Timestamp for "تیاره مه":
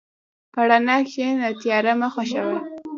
1.61-2.07